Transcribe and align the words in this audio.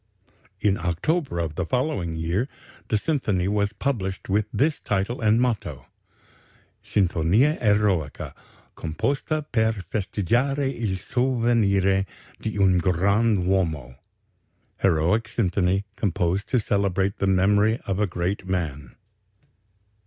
In 0.59 0.79
October 0.79 1.37
of 1.37 1.53
the 1.53 1.63
following 1.67 2.13
year 2.13 2.47
the 2.87 2.97
symphony 2.97 3.47
was 3.47 3.71
published 3.73 4.29
with 4.29 4.47
this 4.51 4.79
title 4.79 5.21
and 5.21 5.39
motto: 5.39 5.85
Sinfonia 6.83 7.59
Eroica.... 7.61 8.33
Composta 8.75 9.43
per 9.51 9.73
festeggiare 9.93 10.67
il 10.73 10.97
Sovvenire 10.97 12.07
di 12.41 12.57
un 12.57 12.79
grand 12.79 13.45
Uomo 13.45 13.93
("Heroic 14.79 15.27
Symphony.... 15.27 15.83
Composed 15.95 16.49
to 16.49 16.59
celebrate 16.59 17.19
the 17.19 17.27
memory 17.27 17.77
of 17.85 17.99
a 17.99 18.07
great 18.07 18.47
man.") 18.47 18.95